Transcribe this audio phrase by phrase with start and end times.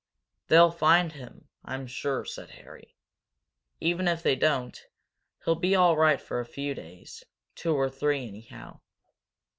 [0.47, 2.95] "They'll find him, I'm sure," said Harry.
[3.79, 4.83] "Even if they don't,
[5.45, 8.79] he'll be all right for a few days, two or three, anyhow.